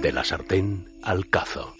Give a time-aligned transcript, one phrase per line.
[0.00, 1.74] De la sartén al cazo.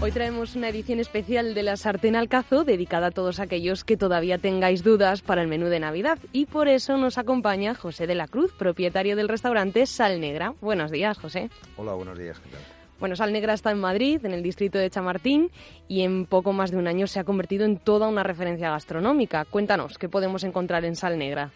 [0.00, 3.96] Hoy traemos una edición especial de la sartén al cazo dedicada a todos aquellos que
[3.96, 8.14] todavía tengáis dudas para el menú de Navidad y por eso nos acompaña José de
[8.14, 10.54] la Cruz, propietario del restaurante Sal Negra.
[10.60, 11.50] Buenos días, José.
[11.76, 12.38] Hola, buenos días.
[12.38, 12.75] ¿qué tal?
[12.98, 15.50] Bueno, Sal Negra está en Madrid, en el distrito de Chamartín,
[15.86, 19.44] y en poco más de un año se ha convertido en toda una referencia gastronómica.
[19.44, 21.50] Cuéntanos, ¿qué podemos encontrar en Sal Negra?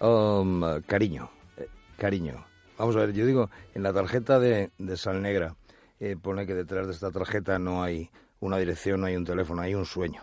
[0.00, 1.68] Um, cariño, eh,
[1.98, 2.44] cariño.
[2.78, 5.56] Vamos a ver, yo digo, en la tarjeta de, Sal Negra
[5.98, 9.62] eh, pone que detrás de esta tarjeta no hay una dirección, no hay un teléfono,
[9.62, 10.22] hay un sueño.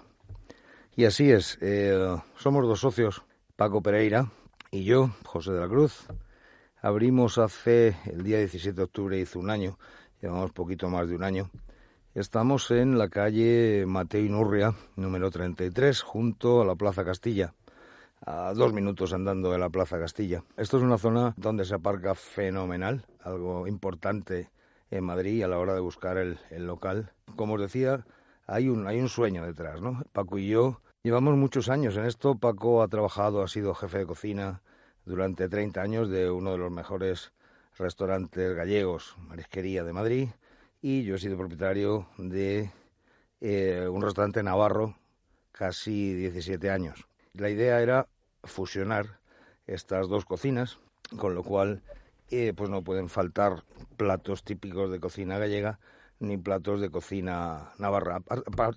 [0.96, 1.98] Y así es, eh,
[2.38, 3.24] somos dos socios,
[3.58, 4.32] Paco Pereira
[4.72, 6.08] y yo, José de la Cruz.
[6.82, 9.78] Abrimos hace el día 17 de octubre, hizo un año,
[10.22, 11.50] llevamos poquito más de un año.
[12.14, 17.54] Estamos en la calle Mateo Inurria, número 33, junto a la Plaza Castilla,
[18.26, 20.44] a dos minutos andando de la Plaza Castilla.
[20.58, 24.50] Esto es una zona donde se aparca fenomenal, algo importante
[24.92, 27.14] en Madrid a la hora de buscar el, el, local.
[27.36, 28.06] Como os decía,
[28.46, 30.04] hay un, hay un sueño detrás, ¿no?
[30.12, 32.36] Paco y yo llevamos muchos años en esto.
[32.36, 34.62] Paco ha trabajado, ha sido jefe de cocina
[35.06, 37.32] durante 30 años de uno de los mejores
[37.82, 40.30] restaurantes gallegos, marisquería de Madrid,
[40.82, 42.72] y yo he sido propietario de
[43.42, 44.98] eh, un restaurante navarro
[45.52, 47.08] casi 17 años.
[47.34, 48.08] La idea era
[48.44, 49.20] fusionar
[49.68, 50.80] estas dos cocinas,
[51.18, 51.82] con lo cual
[52.30, 53.64] eh, pues no pueden faltar
[53.98, 55.80] platos típicos de cocina gallega
[56.22, 58.22] ni platos de cocina navarra.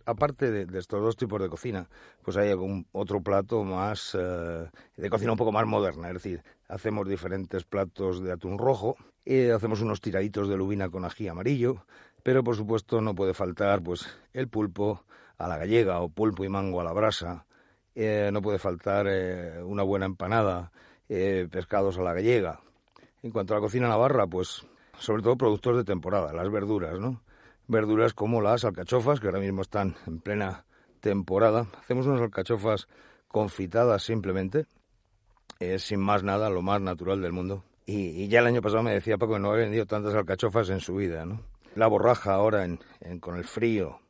[0.05, 1.89] Aparte de, de, estos dos tipos de cocina,
[2.23, 6.09] pues hay algún otro plato más eh, de cocina un poco más moderna.
[6.09, 11.05] Es decir, hacemos diferentes platos de atún rojo, y hacemos unos tiraditos de lubina con
[11.05, 11.84] ají amarillo,
[12.23, 15.05] pero por supuesto no puede faltar pues el pulpo
[15.39, 17.47] a la gallega o pulpo y mango a la brasa.
[17.95, 20.73] Eh, no puede faltar eh, una buena empanada,
[21.08, 22.61] eh, pescados a la gallega.
[23.23, 24.67] En cuanto a la cocina navarra, pues
[24.98, 27.23] sobre todo productos de temporada, las verduras, ¿no?
[27.67, 30.67] Verduras como las alcachofas, que ahora mismo están en plena
[31.01, 31.67] temporada.
[31.80, 32.89] Hacemos unas alcachofas
[33.29, 34.67] confitadas simplemente,
[35.61, 37.64] eh, sin más nada, lo más natural del mundo.
[37.86, 40.80] Y, ya el año pasado me decía Paco que no había vendido tantas alcachofas en
[40.80, 41.27] su vida.
[41.75, 42.67] La borraja ahora
[43.20, 44.01] con el frío.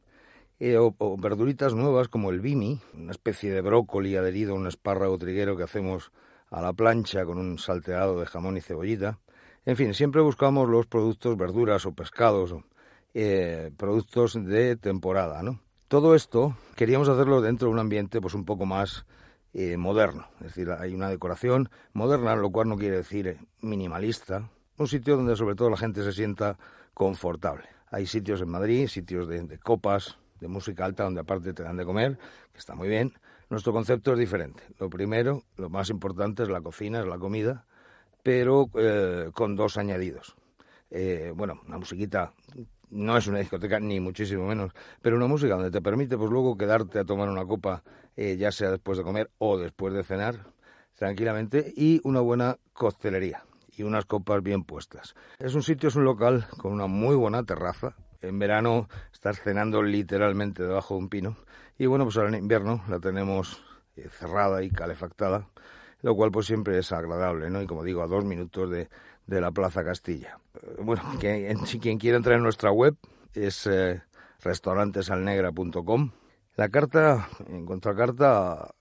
[0.60, 5.56] O, verduritas nuevas como el bimi, una especie de brócoli adherido a un espárrago triguero
[5.56, 6.12] que hacemos
[6.50, 9.19] a la plancha con un salteado de jamón y cebollita.
[9.65, 12.54] En fin, siempre buscamos los productos, verduras o pescados,
[13.14, 15.60] eh, productos de temporada, ¿no?
[15.86, 19.06] Todo esto queríamos hacerlo dentro de un ambiente pues un poco más
[19.52, 24.50] eh, moderno, es decir, hay una decoración moderna, lo cual no quiere decir eh, minimalista,
[24.78, 26.58] un sitio donde sobre todo la gente se sienta
[26.92, 27.69] confortable.
[27.92, 31.84] Hay sitios en Madrid, sitios de, copas, de música alta, donde aparte te dan de
[31.84, 32.19] comer,
[32.53, 33.12] que está muy bien.
[33.48, 34.64] Nuestro concepto es diferente.
[34.80, 37.64] Lo primero, lo más importante es la cocina, es la comida,
[38.24, 40.34] pero eh, con dos añadidos.
[41.36, 42.32] Bueno, una musiquita
[42.94, 44.72] no es una discoteca ni muchísimo menos,
[45.03, 47.82] pero una música donde te permite pues luego quedarte a tomar una copa,
[48.16, 50.47] eh, ya sea después de comer o después de cenar,
[50.94, 53.44] tranquilamente, y una buena coctelería
[53.77, 55.15] y unas copas bien puestas.
[55.38, 57.97] Es un sitio, es un local con una muy buena terraza.
[58.22, 61.37] En verano estás cenando literalmente debajo de un pino.
[61.77, 63.62] Y bueno, pues ahora en invierno la tenemos
[64.10, 65.49] cerrada y calefactada,
[66.03, 67.60] lo cual pues siempre es agradable, ¿no?
[67.60, 68.88] Y como digo, a dos minutos de,
[69.26, 70.38] de la Plaza Castilla.
[70.78, 72.96] Bueno, que, si quien quiera entrar en nuestra web
[73.32, 74.02] es eh,
[74.42, 76.10] restaurantesalnegra.com.
[76.56, 78.74] La carta, en contracarta,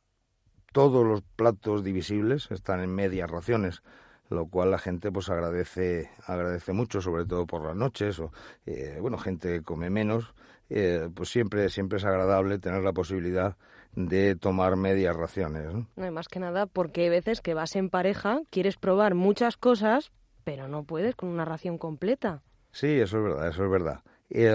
[0.73, 3.81] todos los platos divisibles están en medias raciones,
[4.29, 8.21] lo cual la gente pues agradece agradece mucho, sobre todo por las noches
[8.65, 10.33] eh, bueno gente que come menos,
[10.69, 13.55] eh, pues siempre siempre es agradable tener la posibilidad
[13.95, 15.71] de tomar medias raciones.
[15.71, 15.87] ¿no?
[15.95, 20.11] No, más que nada porque hay veces que vas en pareja, quieres probar muchas cosas,
[20.43, 22.41] pero no puedes con una ración completa.
[22.71, 24.01] Sí, eso es verdad, eso es verdad.
[24.29, 24.53] Eh,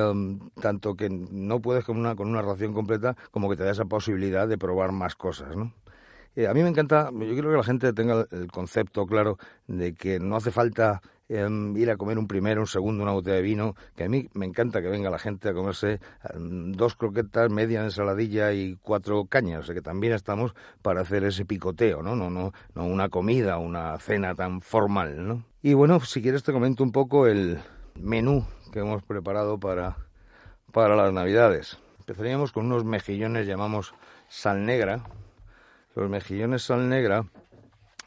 [0.61, 3.85] tanto que no puedes con una, con una ración completa como que te da esa
[3.85, 5.73] posibilidad de probar más cosas, ¿no?
[6.35, 9.95] Eh, a mí me encanta, yo quiero que la gente tenga el concepto claro de
[9.95, 13.43] que no hace falta eh, ir a comer un primero, un segundo, una botella de
[13.43, 16.01] vino, que a mí me encanta que venga la gente a comerse
[16.35, 21.25] um, dos croquetas, media ensaladilla y cuatro cañas, o sea que también estamos para hacer
[21.25, 22.17] ese picoteo, ¿no?
[22.17, 25.45] No, no, no una comida, una cena tan formal, ¿no?
[25.63, 27.59] Y bueno, si quieres te comento un poco el
[27.95, 29.97] menú que hemos preparado para,
[30.73, 31.79] para las navidades.
[32.01, 33.93] Empezaríamos con unos mejillones, llamamos
[34.29, 35.01] sal negra,
[35.95, 37.25] los mejillones sal negra,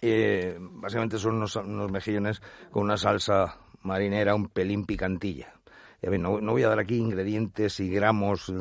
[0.01, 5.53] eh, básicamente son unos, mejillones con una salsa marinera un pelín picantilla.
[6.01, 8.51] No, voy a dar aquí ingredientes y gramos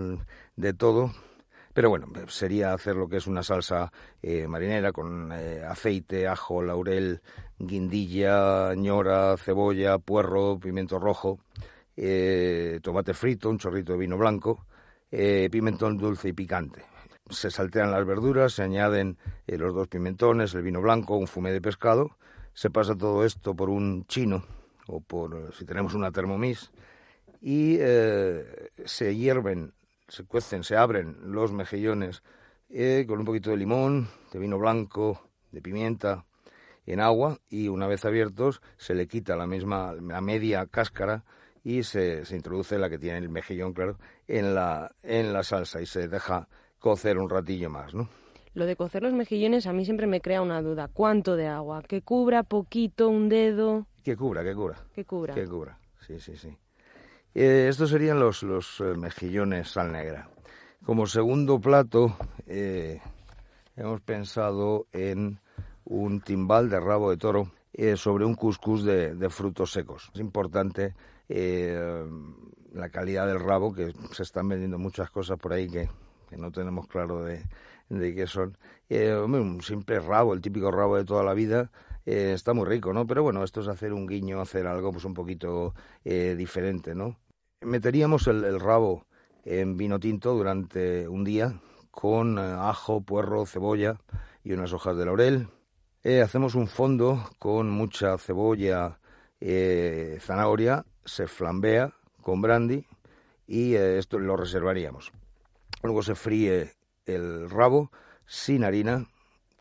[0.56, 1.10] de todo.
[1.72, 3.92] Pero bueno, sería hacer lo que es una salsa
[4.22, 7.22] eh, marinera con eh, aceite, ajo, laurel,
[7.58, 11.38] guindilla, ñora, cebolla, puerro, pimiento rojo,
[11.96, 14.66] eh, tomate frito, un chorrito de vino blanco,
[15.10, 16.89] pimentón dulce y picante.
[17.30, 21.60] Se saltean las verduras, se añaden los dos pimentones, el vino blanco, un fumé de
[21.60, 22.16] pescado.
[22.52, 24.44] Se pasa todo esto por un chino
[24.86, 26.70] o por, si tenemos una Thermomix,
[27.40, 27.78] y
[28.84, 29.72] se hierven
[30.10, 32.22] se cuecen, se abren los mejillones
[32.68, 36.26] eh, con un poquito de limón, de vino blanco, de pimienta,
[36.86, 41.24] en agua y una vez abiertos se le quita la misma, la media cáscara
[41.62, 45.80] y se, se, introduce la que tiene el mejillón, claro, en la, en la salsa
[45.80, 46.48] y se deja
[46.80, 48.08] cocer un ratillo más, ¿no?
[48.52, 50.88] Lo de cocer los mejillones a mí siempre me crea una duda.
[50.92, 51.82] ¿Cuánto de agua?
[51.82, 53.86] ¿Que cubra poquito, un dedo?
[54.02, 54.76] Que cubra, que cubra.
[54.92, 55.34] Que cubra.
[55.34, 56.56] Que cubra, sí, sí, sí.
[57.32, 60.28] Eh, estos serían los, los eh, mejillones sal negra.
[60.84, 62.16] Como segundo plato,
[62.46, 63.00] eh,
[63.76, 65.38] hemos pensado en
[65.84, 67.52] un timbal de rabo de toro
[67.96, 70.10] sobre un cuscús de, frutos secos.
[70.12, 70.94] Es importante
[71.28, 75.88] la calidad del rabo, que se están vendiendo muchas cosas por ahí que,
[76.36, 77.44] no tenemos claro de,
[77.90, 78.56] de qué son.
[78.88, 81.70] un simple rabo, el típico rabo de toda la vida,
[82.06, 83.06] eh, está muy rico, ¿no?
[83.06, 85.74] Pero bueno, esto es hacer un guiño, hacer algo pues un poquito
[86.04, 87.18] eh, diferente, ¿no?
[87.60, 89.06] Meteríamos el, rabo
[89.44, 91.60] en vino tinto durante un día
[91.90, 94.00] con eh, ajo, puerro, cebolla
[94.42, 95.48] y unas hojas de laurel.
[96.22, 98.98] hacemos un fondo con mucha cebolla,
[100.20, 101.92] zanahoria, se flambea
[102.22, 102.86] con brandy
[103.46, 105.12] y esto lo reservaríamos.
[105.82, 106.72] Luego se fríe
[107.06, 107.90] el rabo
[108.26, 109.06] sin harina,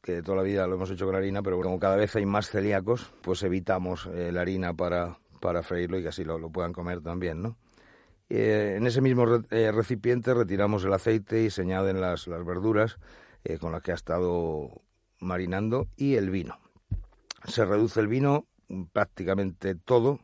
[0.02, 2.50] que toda la vida lo hemos hecho con harina, pero como cada vez hay más
[2.50, 7.02] celíacos, pues evitamos eh, la harina para, para freírlo y que así lo, puedan comer
[7.02, 7.58] también, ¿no?
[8.30, 12.98] Eh, en ese mismo eh, recipiente retiramos el aceite y se añaden las, las verduras
[13.62, 14.82] con las que ha estado
[15.20, 16.60] marinando y el vino.
[17.46, 18.46] Se reduce el vino
[18.92, 20.20] prácticamente todo,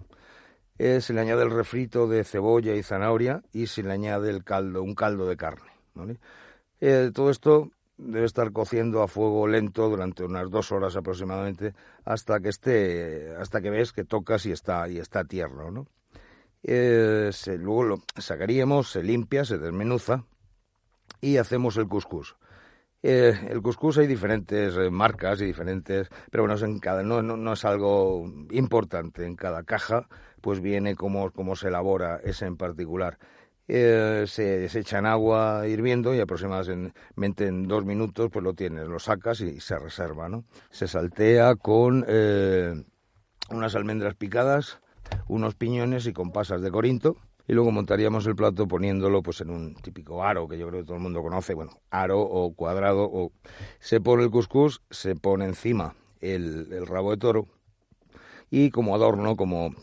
[0.77, 4.83] se le añade el refrito de cebolla y zanahoria y se le añade el caldo,
[4.83, 5.74] un caldo de carne.
[7.13, 12.49] Todo esto debe estar cociendo a fuego lento durante unas dos horas aproximadamente hasta que
[12.49, 15.87] esté hasta que ves que tocas y está y está tierno no
[16.63, 20.25] eh, luego lo sacaríamos se limpia se desmenuza
[21.21, 22.35] y hacemos el cuscús.
[23.01, 27.53] Eh, el cuscús hay diferentes eh, marcas y diferentes pero bueno en cada no, no,
[27.53, 29.25] es algo importante.
[29.25, 30.07] En cada caja
[30.41, 33.17] pues viene cómo, cómo se elabora ese en particular
[33.67, 39.41] eh, se, en agua hirviendo y aproximadamente en dos minutos pues lo tienes, lo sacas
[39.41, 40.45] y se reserva, ¿no?
[40.69, 42.83] Se saltea con eh,
[43.49, 44.79] unas almendras picadas,
[45.27, 47.17] unos piñones y con pasas de corinto
[47.47, 50.85] y luego montaríamos el plato poniéndolo pues en un típico aro que yo creo que
[50.85, 53.31] todo el mundo conoce, bueno, aro o cuadrado o
[53.79, 57.47] se pone el cuscús, se pone encima el, el rabo de toro
[58.49, 59.73] y como adorno, como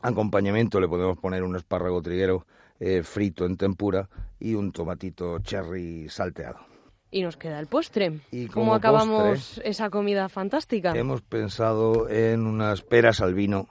[0.00, 2.46] acompañamiento le podemos poner un espárrago triguero
[2.78, 4.08] eh, frito en tempura
[4.38, 6.58] y un tomatito cherry salteado.
[7.10, 8.20] Y nos queda el postre.
[8.30, 10.92] ¿Y ¿Cómo acabamos esa comida fantástica?
[10.92, 13.68] Hemos pensado en unas peras al vino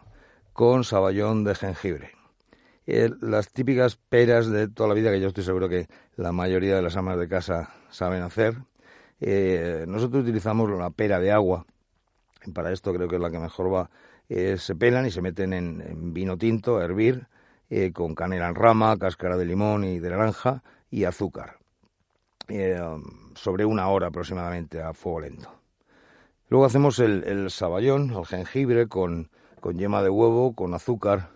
[0.52, 2.12] con saballón de jengibre.
[2.86, 6.75] Eh, las típicas peras de toda la vida que yo estoy seguro que la mayoría
[6.75, 8.56] de las amas de casa saben hacer.
[9.22, 11.65] Eh, nosotros utilizamos la pera de agua.
[12.53, 13.89] Para esto creo que es la que mejor va.
[14.29, 17.27] Se pelan y se meten en vino tinto a hervir
[17.71, 21.59] eh, con canela en rama, cáscara de limón y de naranja y azúcar,
[22.48, 22.81] eh,
[23.36, 25.53] sobre una hora aproximadamente a fuego lento.
[26.48, 31.29] Luego hacemos el, el saballón, el jengibre con, con yema de huevo, con azúcar,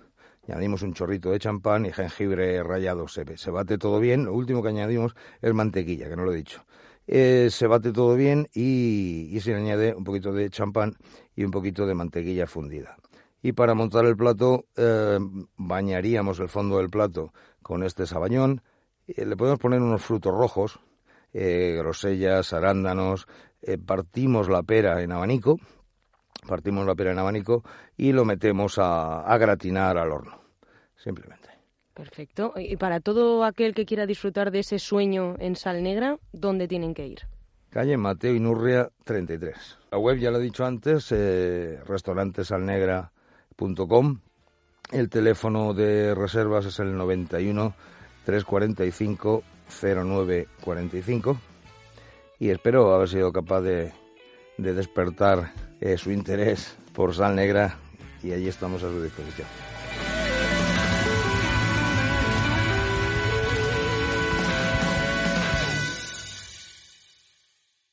[0.47, 3.07] añadimos un chorrito de champán y jengibre rallado.
[3.07, 4.25] Se, se, bate todo bien.
[4.25, 6.65] Lo último que añadimos es mantequilla, que no lo he dicho.
[7.05, 10.95] Eh, se bate todo bien y, y, se añade un poquito de champán
[11.35, 12.95] y un poquito de mantequilla fundida
[13.41, 15.19] y para montar el plato eh,
[15.57, 18.61] bañaríamos el fondo del plato con este sabañón.
[19.05, 20.79] Eh, le podemos poner unos frutos rojos,
[21.33, 23.27] grosellas, arándanos,
[23.85, 25.59] partimos la pera en abanico,
[26.47, 27.63] partimos la pera en abanico
[27.97, 30.39] y lo metemos a, a gratinar al horno,
[30.95, 31.49] simplemente.
[31.93, 32.53] Perfecto.
[32.55, 36.93] Y para todo aquel que quiera disfrutar de ese sueño en sal negra, ¿dónde tienen
[36.93, 37.19] que ir?
[37.69, 39.79] Calle Mateo Inurria 33.
[39.91, 43.11] La web ya lo he dicho antes, eh, restaurante Salnegra
[44.91, 47.73] el teléfono de reservas es el 91
[48.25, 49.43] 345
[49.81, 51.37] 0945
[52.39, 53.93] y espero haber sido capaz de,
[54.57, 57.77] despertar eh, su interés por Sal Negra
[58.21, 59.47] y allí estamos a su disposición.